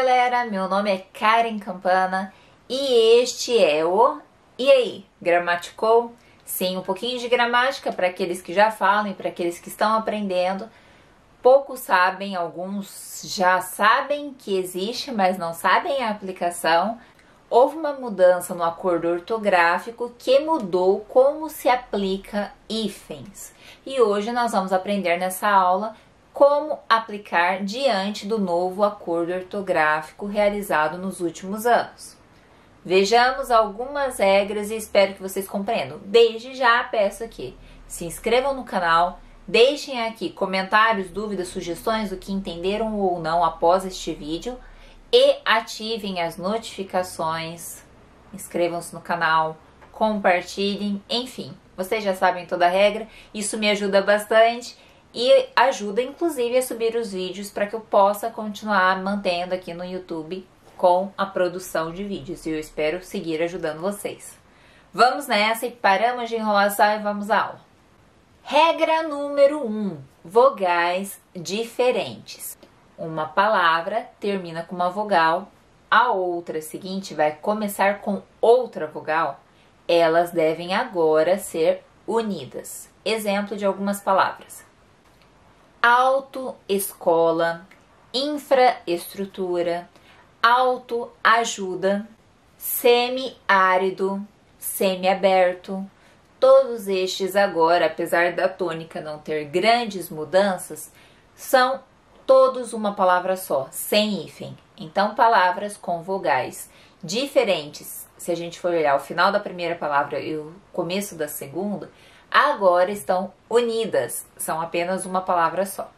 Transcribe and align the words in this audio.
galera, 0.00 0.46
meu 0.46 0.66
nome 0.66 0.90
é 0.90 1.04
Karen 1.12 1.58
Campana 1.58 2.32
e 2.66 3.20
este 3.20 3.62
é 3.62 3.84
o 3.84 4.18
E 4.58 4.70
aí, 4.70 5.04
gramaticou? 5.20 6.14
Sim, 6.42 6.78
um 6.78 6.82
pouquinho 6.82 7.18
de 7.18 7.28
gramática 7.28 7.92
para 7.92 8.06
aqueles 8.06 8.40
que 8.40 8.54
já 8.54 8.70
falam 8.70 9.08
e 9.08 9.14
para 9.14 9.28
aqueles 9.28 9.58
que 9.58 9.68
estão 9.68 9.94
aprendendo. 9.94 10.70
Poucos 11.42 11.80
sabem, 11.80 12.34
alguns 12.34 13.20
já 13.26 13.60
sabem 13.60 14.32
que 14.32 14.56
existe, 14.56 15.12
mas 15.12 15.36
não 15.36 15.52
sabem 15.52 16.02
a 16.02 16.08
aplicação. 16.08 16.98
Houve 17.50 17.76
uma 17.76 17.92
mudança 17.92 18.54
no 18.54 18.64
acordo 18.64 19.06
ortográfico 19.06 20.14
que 20.18 20.38
mudou 20.40 21.00
como 21.10 21.50
se 21.50 21.68
aplica 21.68 22.54
hífens. 22.70 23.52
E 23.84 24.00
hoje 24.00 24.32
nós 24.32 24.52
vamos 24.52 24.72
aprender 24.72 25.18
nessa 25.18 25.50
aula 25.50 25.94
como 26.40 26.78
aplicar 26.88 27.62
diante 27.62 28.26
do 28.26 28.38
novo 28.38 28.82
acordo 28.82 29.30
ortográfico 29.30 30.24
realizado 30.24 30.96
nos 30.96 31.20
últimos 31.20 31.66
anos. 31.66 32.16
Vejamos 32.82 33.50
algumas 33.50 34.18
regras 34.18 34.70
e 34.70 34.74
espero 34.74 35.12
que 35.12 35.20
vocês 35.20 35.46
compreendam. 35.46 36.00
Desde 36.02 36.54
já 36.54 36.82
peço 36.84 37.22
aqui, 37.22 37.54
se 37.86 38.06
inscrevam 38.06 38.54
no 38.54 38.64
canal, 38.64 39.20
deixem 39.46 40.02
aqui 40.02 40.30
comentários, 40.30 41.10
dúvidas, 41.10 41.48
sugestões 41.48 42.08
do 42.08 42.16
que 42.16 42.32
entenderam 42.32 42.98
ou 42.98 43.20
não 43.20 43.44
após 43.44 43.84
este 43.84 44.14
vídeo 44.14 44.56
e 45.12 45.36
ativem 45.44 46.22
as 46.22 46.38
notificações. 46.38 47.82
Inscrevam-se 48.32 48.94
no 48.94 49.02
canal, 49.02 49.58
compartilhem, 49.92 51.02
enfim, 51.10 51.54
vocês 51.76 52.02
já 52.02 52.14
sabem 52.14 52.46
toda 52.46 52.64
a 52.64 52.70
regra, 52.70 53.06
isso 53.34 53.58
me 53.58 53.68
ajuda 53.68 54.00
bastante 54.00 54.74
e 55.14 55.48
ajuda 55.56 56.02
inclusive 56.02 56.56
a 56.56 56.62
subir 56.62 56.94
os 56.96 57.12
vídeos 57.12 57.50
para 57.50 57.66
que 57.66 57.74
eu 57.74 57.80
possa 57.80 58.30
continuar 58.30 59.02
mantendo 59.02 59.54
aqui 59.54 59.74
no 59.74 59.84
YouTube 59.84 60.46
com 60.76 61.12
a 61.18 61.26
produção 61.26 61.92
de 61.92 62.04
vídeos 62.04 62.46
e 62.46 62.50
eu 62.50 62.58
espero 62.58 63.02
seguir 63.02 63.42
ajudando 63.42 63.80
vocês. 63.80 64.38
Vamos 64.92 65.26
nessa 65.26 65.66
e 65.66 65.70
paramos 65.70 66.28
de 66.28 66.36
enrolação 66.36 66.94
e 66.94 66.98
vamos 66.98 67.30
à 67.30 67.42
aula. 67.42 67.60
Regra 68.42 69.02
número 69.02 69.64
1: 69.64 69.70
um, 69.70 69.98
vogais 70.24 71.20
diferentes. 71.34 72.58
Uma 72.96 73.26
palavra 73.26 74.08
termina 74.18 74.62
com 74.62 74.74
uma 74.74 74.90
vogal, 74.90 75.50
a 75.90 76.10
outra 76.10 76.60
seguinte 76.60 77.14
vai 77.14 77.32
começar 77.32 78.00
com 78.00 78.22
outra 78.40 78.86
vogal. 78.86 79.40
Elas 79.86 80.30
devem 80.30 80.74
agora 80.74 81.38
ser 81.38 81.84
unidas. 82.06 82.88
Exemplo 83.04 83.56
de 83.56 83.64
algumas 83.64 84.00
palavras: 84.00 84.64
autoescola, 85.82 87.66
infraestrutura, 88.12 89.88
autoajuda, 90.42 92.06
semi-árido, 92.58 94.26
semi-aberto. 94.58 95.88
Todos 96.38 96.88
estes 96.88 97.36
agora, 97.36 97.86
apesar 97.86 98.32
da 98.32 98.48
tônica 98.48 99.00
não 99.00 99.18
ter 99.18 99.44
grandes 99.44 100.08
mudanças, 100.10 100.92
são 101.34 101.80
todos 102.26 102.72
uma 102.72 102.92
palavra 102.92 103.36
só, 103.36 103.68
sem 103.70 104.24
hífen. 104.24 104.56
Então, 104.76 105.14
palavras 105.14 105.76
com 105.76 106.02
vogais 106.02 106.70
diferentes. 107.02 108.06
Se 108.16 108.30
a 108.30 108.34
gente 108.34 108.60
for 108.60 108.72
olhar 108.72 108.96
o 108.96 109.00
final 109.00 109.32
da 109.32 109.40
primeira 109.40 109.74
palavra 109.74 110.20
e 110.20 110.36
o 110.36 110.52
começo 110.72 111.14
da 111.14 111.26
segunda, 111.26 111.90
agora 112.30 112.90
estão 112.90 113.32
unidas, 113.48 114.26
são 114.36 114.60
apenas 114.60 115.04
uma 115.04 115.20
palavra 115.20 115.66
só. 115.66 115.90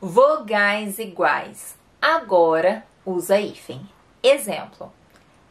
Vogais 0.00 0.98
iguais, 0.98 1.76
agora 2.00 2.84
usa 3.04 3.38
hífen. 3.40 3.88
Exemplo: 4.22 4.92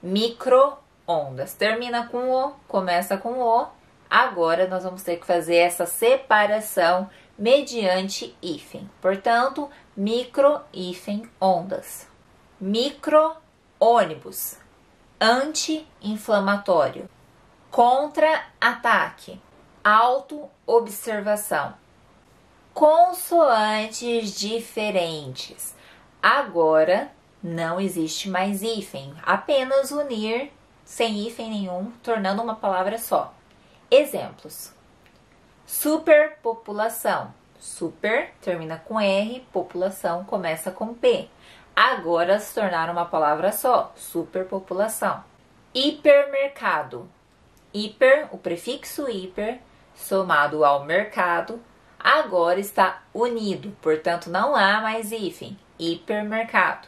micro-ondas. 0.01 1.53
Termina 1.53 2.07
com 2.07 2.31
o, 2.31 2.51
começa 2.67 3.17
com 3.17 3.39
o. 3.39 3.67
Agora 4.09 4.67
nós 4.67 4.83
vamos 4.83 5.03
ter 5.03 5.17
que 5.17 5.25
fazer 5.25 5.57
essa 5.57 5.85
separação 5.85 7.09
mediante 7.37 8.35
hífen. 8.41 8.89
Portanto, 9.01 9.69
micro-hífen 9.95 11.29
ondas. 11.39 12.07
Micro-ônibus. 12.59 14.57
Anti-inflamatório. 15.19 17.09
Contra-ataque 17.69 19.41
auto-observação. 19.87 21.73
Consoantes 22.73 24.37
diferentes. 24.37 25.73
Agora 26.21 27.09
não 27.41 27.79
existe 27.79 28.27
mais 28.27 28.61
hífen, 28.61 29.13
apenas 29.23 29.91
unir 29.91 30.51
sem 30.83 31.25
hífen 31.25 31.49
nenhum, 31.49 31.89
tornando 32.03 32.41
uma 32.41 32.57
palavra 32.57 32.97
só. 32.97 33.33
Exemplos: 33.89 34.73
superpopulação. 35.65 37.33
Super 37.57 38.33
termina 38.41 38.77
com 38.77 38.99
R, 38.99 39.39
população 39.53 40.25
começa 40.25 40.69
com 40.69 40.93
P. 40.93 41.29
Agora 41.73 42.41
se 42.41 42.53
tornaram 42.53 42.91
uma 42.91 43.05
palavra 43.05 43.53
só, 43.53 43.93
superpopulação. 43.95 45.23
Hipermercado. 45.73 47.09
Hiper, 47.73 48.27
o 48.33 48.37
prefixo 48.37 49.09
hiper 49.09 49.61
somado 49.97 50.63
ao 50.63 50.85
mercado, 50.85 51.59
agora 51.99 52.59
está 52.59 53.01
unido, 53.13 53.75
portanto 53.81 54.29
não 54.29 54.55
há 54.55 54.79
mais 54.79 55.11
hífen, 55.11 55.59
hipermercado. 55.79 56.87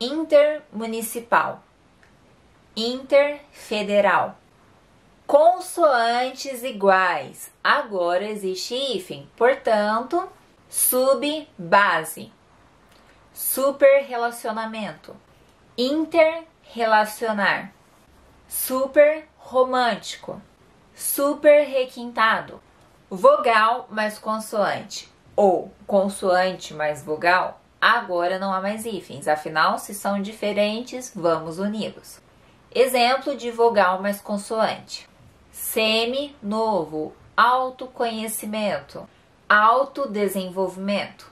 Intermunicipal, 0.00 1.62
interfederal. 2.74 4.36
Consoantes 5.26 6.62
iguais, 6.62 7.50
agora 7.62 8.24
existe 8.24 8.74
hífen, 8.74 9.28
portanto, 9.36 10.28
subbase. 10.68 12.32
Superrelacionamento, 13.32 15.16
interrelacionar, 15.76 17.72
super 18.48 19.28
romântico 19.38 20.40
super 20.96 21.66
requintado. 21.66 22.58
Vogal 23.10 23.86
mais 23.90 24.18
consoante. 24.18 25.12
Ou 25.36 25.70
consoante 25.86 26.72
mais 26.72 27.02
vogal, 27.02 27.60
agora 27.78 28.38
não 28.38 28.50
há 28.50 28.60
mais 28.62 28.86
hífens, 28.86 29.28
afinal, 29.28 29.78
se 29.78 29.94
são 29.94 30.22
diferentes, 30.22 31.12
vamos 31.14 31.58
uni-los. 31.58 32.18
Exemplo 32.74 33.36
de 33.36 33.50
vogal 33.50 34.00
mais 34.00 34.18
consoante: 34.18 35.06
semi 35.52 36.34
novo, 36.42 37.12
autoconhecimento, 37.36 39.06
autodesenvolvimento. 39.46 41.30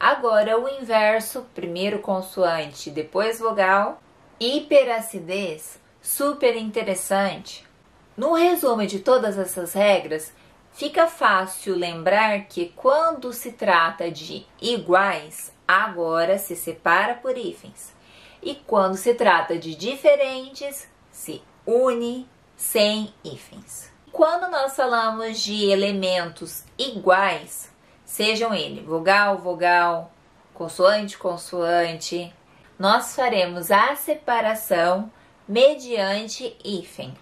Agora 0.00 0.58
o 0.58 0.66
inverso, 0.68 1.46
primeiro 1.54 1.98
consoante, 1.98 2.90
depois 2.90 3.38
vogal, 3.38 4.00
hiperacidez, 4.40 5.78
super 6.00 6.56
interessante, 6.56 7.66
no 8.16 8.32
resumo 8.32 8.86
de 8.86 9.00
todas 9.00 9.36
essas 9.36 9.74
regras, 9.74 10.32
fica 10.72 11.06
fácil 11.06 11.76
lembrar 11.76 12.46
que 12.46 12.72
quando 12.74 13.32
se 13.32 13.52
trata 13.52 14.10
de 14.10 14.46
iguais, 14.60 15.52
agora 15.66 16.38
se 16.38 16.56
separa 16.56 17.14
por 17.14 17.36
hífens. 17.36 17.94
E 18.42 18.54
quando 18.54 18.96
se 18.96 19.14
trata 19.14 19.58
de 19.58 19.74
diferentes, 19.74 20.88
se 21.10 21.42
une 21.66 22.28
sem 22.56 23.12
hífens. 23.24 23.92
Quando 24.12 24.50
nós 24.50 24.74
falamos 24.74 25.40
de 25.40 25.70
elementos 25.70 26.64
iguais, 26.78 27.70
sejam 28.04 28.54
eles 28.54 28.84
vogal, 28.84 29.36
vogal, 29.38 30.10
consoante, 30.54 31.18
consoante, 31.18 32.32
nós 32.78 33.14
faremos 33.14 33.70
a 33.70 33.94
separação 33.94 35.10
mediante 35.46 36.56
hífen. 36.64 37.14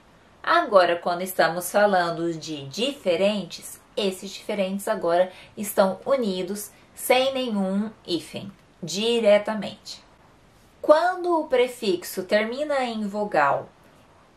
Agora, 0.47 0.97
quando 0.97 1.23
estamos 1.23 1.73
falando 1.73 2.35
de 2.35 2.67
diferentes, 2.67 3.81
esses 3.97 4.31
diferentes 4.31 4.87
agora 4.87 5.33
estão 5.57 5.99
unidos 6.05 6.71
sem 6.95 7.33
nenhum 7.33 7.91
hífen, 8.07 8.53
diretamente. 8.83 10.05
Quando 10.83 11.41
o 11.41 11.47
prefixo 11.47 12.25
termina 12.25 12.85
em 12.85 13.09
vogal 13.09 13.71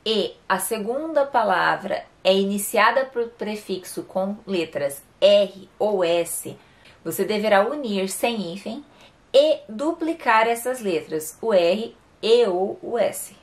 e 0.06 0.34
a 0.48 0.60
segunda 0.60 1.26
palavra 1.26 2.06
é 2.24 2.34
iniciada 2.34 3.04
por 3.04 3.28
prefixo 3.32 4.04
com 4.04 4.38
letras 4.48 5.04
R 5.20 5.70
ou 5.78 6.06
S, 6.06 6.58
você 7.04 7.26
deverá 7.26 7.68
unir 7.68 8.08
sem 8.08 8.54
hífen 8.54 8.86
e 9.34 9.60
duplicar 9.68 10.48
essas 10.48 10.80
letras, 10.80 11.38
o 11.42 11.54
R 11.54 11.94
e 12.22 12.46
ou 12.46 12.80
o 12.82 12.98
S. 12.98 13.36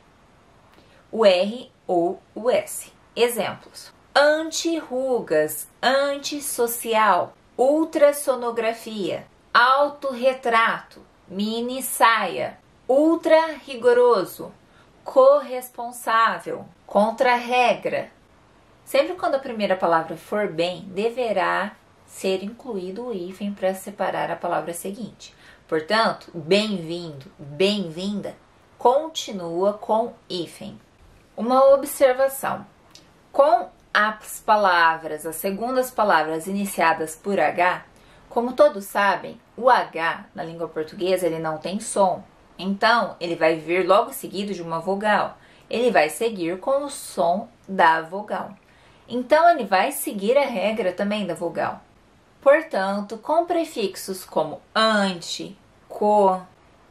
O 1.12 1.26
R 1.26 1.73
ou 1.86 2.20
o 2.34 2.50
S. 2.50 2.92
Exemplos: 3.14 3.92
anti-rugas, 4.14 5.68
antissocial, 5.82 7.34
ultrassonografia, 7.56 9.26
autorretrato, 9.52 11.00
mini 11.28 11.82
saia, 11.82 12.58
ultra 12.88 13.54
rigoroso, 13.64 14.52
corresponsável, 15.04 16.64
contra-regra. 16.86 18.10
Sempre 18.84 19.14
quando 19.14 19.36
a 19.36 19.40
primeira 19.40 19.76
palavra 19.76 20.16
for 20.16 20.48
bem, 20.48 20.82
deverá 20.88 21.76
ser 22.06 22.44
incluído 22.44 23.06
o 23.06 23.12
hífen 23.12 23.52
para 23.52 23.74
separar 23.74 24.30
a 24.30 24.36
palavra 24.36 24.74
seguinte. 24.74 25.34
Portanto, 25.66 26.30
bem-vindo, 26.34 27.26
bem-vinda, 27.38 28.36
continua 28.76 29.72
com 29.72 30.12
hífen. 30.28 30.78
Uma 31.36 31.64
observação: 31.74 32.64
com 33.32 33.68
as 33.92 34.40
palavras, 34.40 35.26
as 35.26 35.36
segundas 35.36 35.90
palavras 35.90 36.46
iniciadas 36.46 37.16
por 37.16 37.40
H, 37.40 37.84
como 38.28 38.52
todos 38.52 38.84
sabem, 38.84 39.40
o 39.56 39.70
H 39.70 40.26
na 40.34 40.42
língua 40.42 40.68
portuguesa 40.68 41.26
ele 41.26 41.38
não 41.38 41.58
tem 41.58 41.80
som. 41.80 42.22
Então, 42.58 43.16
ele 43.20 43.34
vai 43.34 43.56
vir 43.56 43.86
logo 43.86 44.12
seguido 44.12 44.54
de 44.54 44.62
uma 44.62 44.78
vogal. 44.78 45.38
Ele 45.68 45.90
vai 45.90 46.08
seguir 46.08 46.58
com 46.60 46.84
o 46.84 46.90
som 46.90 47.48
da 47.68 48.00
vogal. 48.00 48.54
Então, 49.08 49.48
ele 49.48 49.64
vai 49.64 49.92
seguir 49.92 50.38
a 50.38 50.46
regra 50.46 50.92
também 50.92 51.26
da 51.26 51.34
vogal. 51.34 51.80
Portanto, 52.40 53.18
com 53.18 53.44
prefixos 53.44 54.24
como 54.24 54.60
ante, 54.74 55.56
co, 55.88 56.40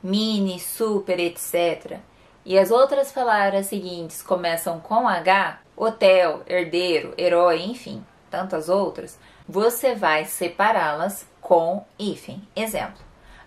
mini, 0.01 0.59
super, 0.59 1.19
etc. 1.19 1.99
E 2.45 2.59
as 2.59 2.71
outras 2.71 3.11
palavras 3.11 3.67
seguintes 3.67 4.21
começam 4.21 4.79
com 4.79 5.07
H, 5.07 5.59
hotel, 5.77 6.41
herdeiro, 6.45 7.13
herói, 7.17 7.61
enfim, 7.63 8.05
tantas 8.29 8.67
outras, 8.67 9.17
você 9.47 9.95
vai 9.95 10.25
separá-las 10.25 11.25
com 11.39 11.85
hífen. 11.97 12.45
Exemplo: 12.55 13.01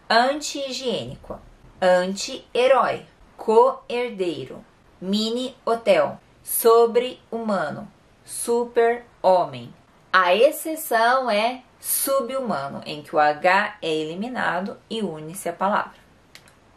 anti-higiênico, 0.08 1.38
anti-herói, 1.80 3.04
co-herdeiro, 3.36 4.64
mini-hotel, 5.00 6.18
sobre-humano, 6.42 7.90
super-homem. 8.24 9.74
A 10.12 10.34
exceção 10.34 11.30
é 11.30 11.62
subhumano, 11.78 12.82
em 12.86 13.02
que 13.02 13.14
o 13.14 13.18
H 13.18 13.76
é 13.82 13.88
eliminado 13.88 14.78
e 14.88 15.02
une-se 15.02 15.48
a 15.48 15.52
palavra. 15.52 16.05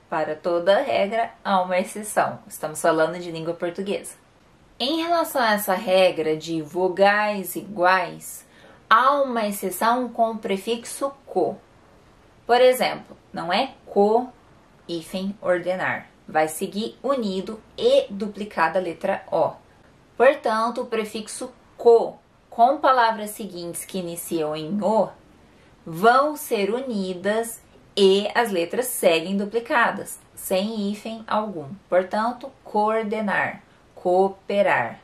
Para 0.10 0.36
toda 0.36 0.82
regra, 0.82 1.32
há 1.44 1.62
uma 1.62 1.78
exceção. 1.78 2.40
Estamos 2.48 2.82
falando 2.82 3.20
de 3.20 3.32
língua 3.32 3.54
portuguesa. 3.54 4.16
Em 4.80 5.04
relação 5.04 5.40
a 5.40 5.54
essa 5.54 5.76
regra 5.76 6.36
de 6.36 6.64
vogais 6.64 7.56
iguais, 7.56 8.44
há 8.90 9.22
uma 9.22 9.46
exceção 9.46 10.10
com 10.10 10.32
o 10.32 10.38
prefixo 10.40 11.12
co. 11.28 11.56
Por 12.48 12.60
exemplo, 12.60 13.16
não 13.32 13.54
é 13.54 13.74
co 13.86 14.28
hífen 14.88 15.38
ordenar. 15.42 16.08
Vai 16.28 16.48
seguir 16.48 16.98
unido 17.04 17.62
e 17.78 18.08
duplicada 18.10 18.80
a 18.80 18.82
letra 18.82 19.24
O. 19.32 19.52
Portanto, 20.18 20.82
o 20.82 20.86
prefixo 20.88 21.54
co 21.78 22.18
com 22.50 22.78
palavras 22.78 23.30
seguintes 23.30 23.86
que 23.86 24.00
iniciam 24.00 24.56
em 24.56 24.82
o 24.82 25.10
vão 25.86 26.36
ser 26.36 26.74
unidas 26.74 27.62
e 27.96 28.30
as 28.34 28.52
letras 28.52 28.88
seguem 28.88 29.36
duplicadas, 29.36 30.20
sem 30.36 30.90
hífen 30.90 31.24
algum. 31.28 31.68
Portanto, 31.90 32.52
coordenar, 32.64 33.62
cooperar. 33.96 35.00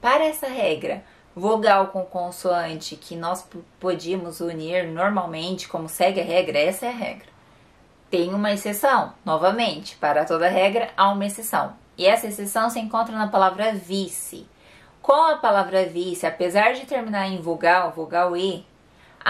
Para 0.00 0.24
essa 0.24 0.46
regra, 0.46 1.02
vogal 1.34 1.88
com 1.88 2.04
consoante 2.04 2.96
que 2.96 3.16
nós 3.16 3.46
podíamos 3.78 4.40
unir 4.40 4.86
normalmente, 4.86 5.68
como 5.68 5.88
segue 5.88 6.20
a 6.20 6.24
regra, 6.24 6.58
essa 6.58 6.86
é 6.86 6.88
a 6.88 6.92
regra. 6.92 7.28
Tem 8.10 8.32
uma 8.32 8.52
exceção, 8.52 9.12
novamente, 9.24 9.96
para 9.96 10.24
toda 10.24 10.48
regra 10.48 10.88
há 10.96 11.10
uma 11.10 11.26
exceção. 11.26 11.74
E 11.96 12.06
essa 12.06 12.26
exceção 12.26 12.70
se 12.70 12.78
encontra 12.78 13.14
na 13.16 13.28
palavra 13.28 13.74
vice. 13.74 14.46
Com 15.02 15.12
a 15.12 15.36
palavra 15.36 15.84
vice, 15.84 16.26
apesar 16.26 16.72
de 16.72 16.86
terminar 16.86 17.26
em 17.26 17.40
vogal, 17.40 17.90
vogal 17.92 18.36
e, 18.36 18.64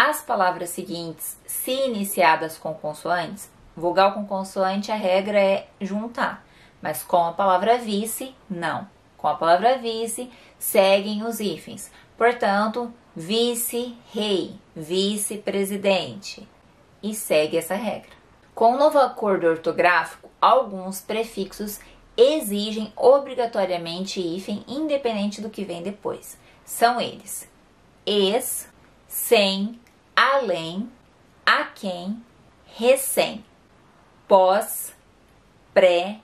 as 0.00 0.23
palavras 0.23 0.71
seguintes, 0.71 1.37
se 1.45 1.73
iniciadas 1.73 2.56
com 2.56 2.73
consoantes, 2.73 3.50
vogal 3.77 4.12
com 4.12 4.25
consoante, 4.25 4.93
a 4.93 4.95
regra 4.95 5.41
é 5.41 5.67
juntar, 5.81 6.47
mas 6.81 7.03
com 7.03 7.25
a 7.25 7.33
palavra 7.33 7.79
vice, 7.79 8.33
não. 8.49 8.89
Com 9.17 9.27
a 9.27 9.35
palavra 9.35 9.77
vice, 9.77 10.31
seguem 10.56 11.25
os 11.25 11.41
hífens. 11.41 11.91
Portanto, 12.17 12.95
vice-rei, 13.17 14.55
vice-presidente. 14.77 16.49
E 17.03 17.12
segue 17.12 17.56
essa 17.56 17.75
regra. 17.75 18.12
Com 18.55 18.75
o 18.75 18.79
novo 18.79 19.00
acordo 19.00 19.49
ortográfico, 19.49 20.31
alguns 20.41 21.00
prefixos 21.00 21.81
exigem 22.17 22.93
obrigatoriamente 22.95 24.21
hífen, 24.21 24.65
independente 24.69 25.41
do 25.41 25.50
que 25.50 25.65
vem 25.65 25.83
depois. 25.83 26.39
São 26.65 27.00
eles: 27.00 27.50
ex, 28.06 28.69
sem, 29.09 29.81
além, 30.20 30.91
a 31.47 31.62
quem, 31.62 32.20
recém, 32.76 33.44
pós, 34.26 34.93
pré, 35.73 36.19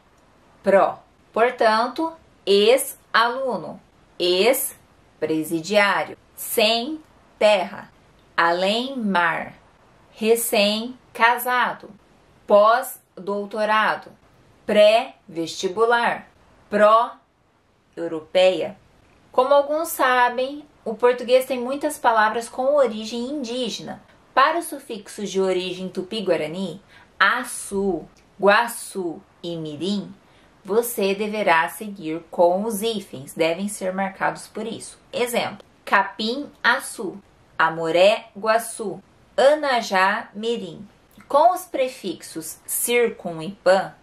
pró. 0.65 0.99
Portanto, 1.33 2.13
ex-aluno, 2.45 3.81
ex-presidiário, 4.19 6.19
sem 6.35 7.01
terra, 7.39 7.89
além 8.37 8.99
mar, 8.99 9.55
recém-casado, 10.11 11.89
pós-doutorado, 12.49 14.11
pré-vestibular, 14.67 16.27
pró-europeia. 16.69 18.77
Como 19.31 19.55
alguns 19.55 19.91
sabem, 19.91 20.67
o 20.85 20.95
português 20.95 21.47
tem 21.47 21.59
muitas 21.59 21.99
palavras 21.99 22.49
com 22.49 22.75
origem 22.75 23.31
indígena. 23.31 24.03
Para 24.35 24.59
os 24.59 24.67
sufixos 24.67 25.31
de 25.31 25.41
origem 25.41 25.89
tupi-guarani, 25.89 26.83
açu, 27.19 28.05
guaçu 28.39 29.23
e 29.43 29.57
mirim, 29.57 30.13
você 30.65 31.15
deverá 31.15 31.69
seguir 31.69 32.23
com 32.31 32.65
os 32.65 32.83
hífens, 32.83 33.35
devem 33.35 33.69
ser 33.69 33.93
marcados 33.93 34.47
por 34.47 34.67
isso. 34.67 34.99
Exemplo: 35.13 35.65
capim-açu, 35.85 37.19
amoré-guaçu, 37.59 39.03
anajá-mirim. 39.37 40.87
Com 41.29 41.53
os 41.53 41.63
prefixos 41.63 42.59
circun 42.67 43.41
e 43.41 43.53
pan, 43.53 43.95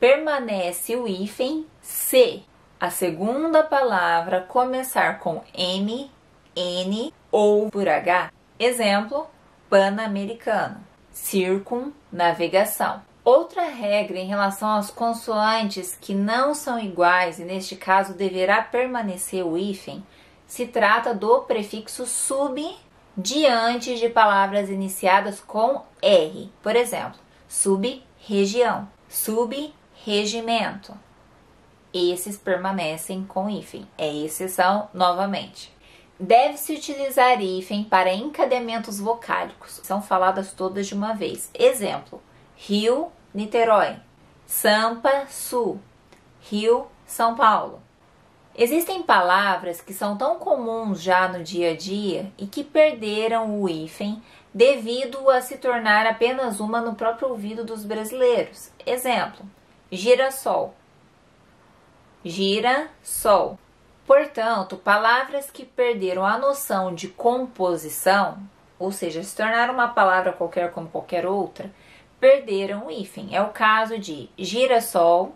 permanece 0.00 0.96
o 0.96 1.06
hífen 1.06 1.66
se 1.80 2.42
a 2.78 2.90
segunda 2.90 3.62
palavra 3.62 4.42
começar 4.42 5.18
com 5.18 5.42
M, 5.54 6.10
N 6.54 7.12
ou 7.32 7.70
por 7.70 7.88
H. 7.88 8.30
Exemplo: 8.58 9.26
pan-americano, 9.68 10.76
circunnavegação. 11.10 13.00
Outra 13.24 13.62
regra 13.62 14.18
em 14.18 14.26
relação 14.26 14.68
às 14.68 14.90
consoantes 14.90 15.96
que 16.00 16.14
não 16.14 16.54
são 16.54 16.78
iguais 16.78 17.40
e 17.40 17.44
neste 17.44 17.74
caso 17.74 18.14
deverá 18.14 18.62
permanecer 18.62 19.44
o 19.44 19.58
hífen, 19.58 20.06
se 20.46 20.66
trata 20.66 21.12
do 21.12 21.40
prefixo 21.40 22.06
sub 22.06 22.62
diante 23.16 23.98
de 23.98 24.08
palavras 24.08 24.68
iniciadas 24.68 25.40
com 25.40 25.82
R. 26.00 26.52
Por 26.62 26.76
exemplo, 26.76 27.18
sub-região, 27.48 28.88
sub-regimento 29.08 31.05
esses 31.96 32.36
permanecem 32.36 33.24
com 33.24 33.48
hífen. 33.48 33.86
É 33.96 34.12
exceção 34.12 34.88
novamente. 34.92 35.74
Deve-se 36.18 36.74
utilizar 36.74 37.40
hífen 37.42 37.84
para 37.84 38.12
encadeamentos 38.12 38.98
vocálicos. 38.98 39.80
São 39.84 40.00
faladas 40.00 40.52
todas 40.52 40.86
de 40.86 40.94
uma 40.94 41.14
vez. 41.14 41.50
Exemplo: 41.52 42.22
Rio, 42.56 43.12
Niterói. 43.34 43.96
Sampa, 44.46 45.26
Sul. 45.28 45.80
Rio, 46.40 46.86
São 47.04 47.34
Paulo. 47.34 47.82
Existem 48.58 49.02
palavras 49.02 49.82
que 49.82 49.92
são 49.92 50.16
tão 50.16 50.36
comuns 50.38 51.02
já 51.02 51.28
no 51.28 51.44
dia 51.44 51.72
a 51.72 51.76
dia 51.76 52.32
e 52.38 52.46
que 52.46 52.64
perderam 52.64 53.60
o 53.60 53.68
hífen 53.68 54.22
devido 54.54 55.28
a 55.28 55.42
se 55.42 55.58
tornar 55.58 56.06
apenas 56.06 56.58
uma 56.58 56.80
no 56.80 56.94
próprio 56.94 57.28
ouvido 57.28 57.64
dos 57.64 57.84
brasileiros. 57.84 58.70
Exemplo: 58.86 59.44
girassol 59.92 60.74
gira, 62.28 62.88
sol. 63.02 63.58
Portanto, 64.06 64.76
palavras 64.76 65.50
que 65.50 65.64
perderam 65.64 66.24
a 66.24 66.38
noção 66.38 66.94
de 66.94 67.08
composição, 67.08 68.38
ou 68.78 68.92
seja, 68.92 69.22
se 69.22 69.34
tornaram 69.34 69.72
uma 69.74 69.88
palavra 69.88 70.32
qualquer 70.32 70.72
como 70.72 70.88
qualquer 70.88 71.26
outra, 71.26 71.70
perderam 72.18 72.86
o 72.86 72.90
hífen. 72.90 73.34
É 73.34 73.40
o 73.40 73.50
caso 73.50 73.98
de 73.98 74.28
girassol, 74.36 75.34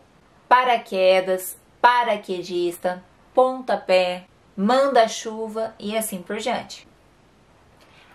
paraquedas, 0.49 1.57
paraquedista, 1.81 3.03
pontapé, 3.33 4.25
manda-chuva 4.57 5.75
e 5.79 5.97
assim 5.97 6.23
por 6.23 6.39
diante. 6.39 6.87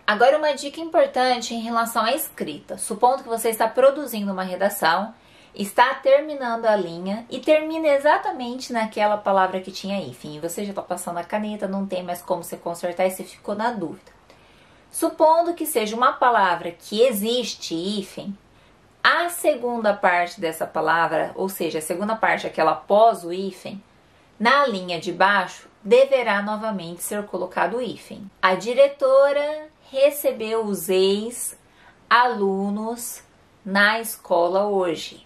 Agora, 0.05 0.37
uma 0.37 0.53
dica 0.53 0.79
importante 0.79 1.55
em 1.55 1.61
relação 1.61 2.03
à 2.03 2.13
escrita. 2.13 2.77
Supondo 2.77 3.23
que 3.23 3.29
você 3.29 3.49
está 3.49 3.67
produzindo 3.67 4.31
uma 4.31 4.43
redação 4.43 5.15
está 5.55 5.93
terminando 5.95 6.65
a 6.65 6.75
linha 6.75 7.25
e 7.29 7.39
termina 7.39 7.87
exatamente 7.87 8.73
naquela 8.73 9.17
palavra 9.17 9.61
que 9.61 9.71
tinha 9.71 10.01
hífen. 10.01 10.39
Você 10.41 10.65
já 10.65 10.71
está 10.71 10.81
passando 10.81 11.17
a 11.17 11.23
caneta, 11.23 11.67
não 11.67 11.85
tem 11.87 12.03
mais 12.03 12.21
como 12.21 12.43
você 12.43 12.57
consertar 12.57 13.05
e 13.05 13.11
você 13.11 13.23
ficou 13.23 13.55
na 13.55 13.71
dúvida. 13.71 14.13
Supondo 14.91 15.53
que 15.53 15.65
seja 15.65 15.95
uma 15.95 16.13
palavra 16.13 16.71
que 16.71 17.01
existe 17.01 17.73
hífen, 17.73 18.37
a 19.03 19.29
segunda 19.29 19.93
parte 19.93 20.41
dessa 20.41 20.65
palavra, 20.65 21.31
ou 21.35 21.47
seja, 21.47 21.79
a 21.79 21.81
segunda 21.81 22.15
parte, 22.15 22.47
aquela 22.47 22.71
após 22.71 23.23
o 23.23 23.31
hífen, 23.31 23.81
na 24.39 24.65
linha 24.65 24.99
de 24.99 25.11
baixo, 25.11 25.69
deverá 25.83 26.41
novamente 26.41 27.03
ser 27.03 27.23
colocado 27.25 27.77
o 27.77 27.81
hífen. 27.81 28.29
A 28.41 28.55
diretora 28.55 29.69
recebeu 29.91 30.65
os 30.65 30.89
ex-alunos 30.89 31.55
na 33.63 33.99
escola 33.99 34.65
hoje. 34.65 35.25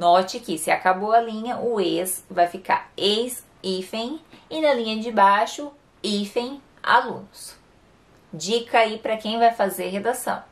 Note 0.00 0.40
que 0.40 0.56
se 0.56 0.70
acabou 0.70 1.12
a 1.12 1.20
linha, 1.20 1.58
o 1.58 1.78
ex 1.78 2.24
vai 2.30 2.48
ficar 2.48 2.90
ex-hífen 2.96 4.18
e 4.48 4.58
na 4.58 4.72
linha 4.72 4.98
de 4.98 5.12
baixo, 5.12 5.70
hífen 6.02 6.62
alunos. 6.82 7.54
Dica 8.32 8.78
aí 8.78 8.96
para 8.96 9.18
quem 9.18 9.38
vai 9.38 9.52
fazer 9.52 9.88
redação. 9.88 10.42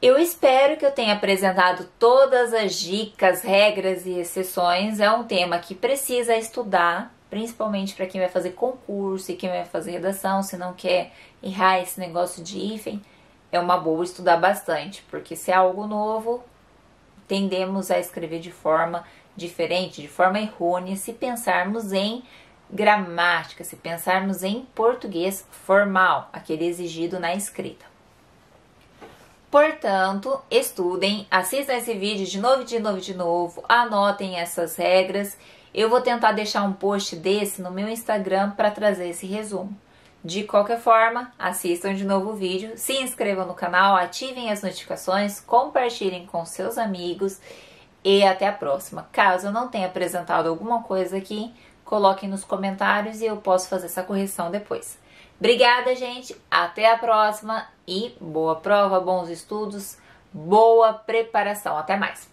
Eu 0.00 0.16
espero 0.18 0.76
que 0.76 0.86
eu 0.86 0.92
tenha 0.92 1.14
apresentado 1.14 1.88
todas 1.98 2.54
as 2.54 2.76
dicas, 2.76 3.42
regras 3.42 4.06
e 4.06 4.20
exceções. 4.20 5.00
É 5.00 5.10
um 5.10 5.24
tema 5.24 5.58
que 5.58 5.74
precisa 5.74 6.36
estudar, 6.36 7.12
principalmente 7.28 7.96
para 7.96 8.06
quem 8.06 8.20
vai 8.20 8.30
fazer 8.30 8.50
concurso 8.50 9.32
e 9.32 9.36
quem 9.36 9.50
vai 9.50 9.64
fazer 9.64 9.90
redação, 9.90 10.44
se 10.44 10.56
não 10.56 10.74
quer 10.74 11.10
errar 11.42 11.80
esse 11.80 11.98
negócio 11.98 12.40
de 12.40 12.56
hífen. 12.56 13.02
É 13.50 13.58
uma 13.58 13.78
boa 13.78 14.04
estudar 14.04 14.36
bastante, 14.36 15.02
porque 15.10 15.34
se 15.34 15.50
é 15.50 15.54
algo 15.54 15.88
novo, 15.88 16.44
tendemos 17.26 17.90
a 17.90 17.98
escrever 17.98 18.40
de 18.40 18.50
forma 18.50 19.04
diferente, 19.36 20.02
de 20.02 20.08
forma 20.08 20.40
errônea, 20.40 20.96
se 20.96 21.12
pensarmos 21.12 21.92
em 21.92 22.22
gramática, 22.70 23.64
se 23.64 23.76
pensarmos 23.76 24.42
em 24.42 24.66
português 24.74 25.46
formal, 25.50 26.28
aquele 26.32 26.66
exigido 26.66 27.20
na 27.20 27.34
escrita. 27.34 27.84
Portanto, 29.50 30.40
estudem, 30.50 31.26
assistam 31.30 31.74
esse 31.74 31.92
vídeo 31.92 32.26
de 32.26 32.40
novo, 32.40 32.64
de 32.64 32.78
novo, 32.78 33.00
de 33.00 33.14
novo, 33.14 33.62
anotem 33.68 34.38
essas 34.38 34.76
regras. 34.76 35.36
Eu 35.74 35.90
vou 35.90 36.00
tentar 36.00 36.32
deixar 36.32 36.62
um 36.62 36.72
post 36.72 37.14
desse 37.16 37.60
no 37.60 37.70
meu 37.70 37.86
Instagram 37.86 38.52
para 38.52 38.70
trazer 38.70 39.10
esse 39.10 39.26
resumo. 39.26 39.76
De 40.24 40.44
qualquer 40.44 40.80
forma, 40.80 41.32
assistam 41.36 41.94
de 41.94 42.04
novo 42.04 42.30
o 42.30 42.36
vídeo, 42.36 42.74
se 42.76 42.92
inscrevam 43.02 43.44
no 43.44 43.54
canal, 43.54 43.96
ativem 43.96 44.52
as 44.52 44.62
notificações, 44.62 45.40
compartilhem 45.40 46.26
com 46.26 46.44
seus 46.44 46.78
amigos 46.78 47.40
e 48.04 48.24
até 48.24 48.46
a 48.46 48.52
próxima. 48.52 49.08
Caso 49.10 49.48
eu 49.48 49.52
não 49.52 49.66
tenha 49.66 49.88
apresentado 49.88 50.48
alguma 50.48 50.84
coisa 50.84 51.16
aqui, 51.16 51.52
coloquem 51.84 52.28
nos 52.28 52.44
comentários 52.44 53.20
e 53.20 53.26
eu 53.26 53.36
posso 53.38 53.68
fazer 53.68 53.86
essa 53.86 54.04
correção 54.04 54.48
depois. 54.48 54.96
Obrigada, 55.40 55.92
gente. 55.96 56.36
Até 56.48 56.88
a 56.88 56.96
próxima 56.96 57.66
e 57.84 58.14
boa 58.20 58.54
prova, 58.54 59.00
bons 59.00 59.28
estudos, 59.28 59.98
boa 60.32 60.92
preparação. 60.92 61.76
Até 61.76 61.96
mais. 61.96 62.31